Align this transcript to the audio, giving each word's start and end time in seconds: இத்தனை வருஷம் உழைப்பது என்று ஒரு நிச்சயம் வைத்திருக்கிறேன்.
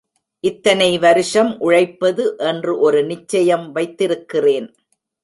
இத்தனை 0.43 0.97
வருஷம் 0.99 1.59
உழைப்பது 1.59 2.23
என்று 2.37 2.79
ஒரு 2.79 3.03
நிச்சயம் 3.03 3.71
வைத்திருக்கிறேன். 3.71 4.67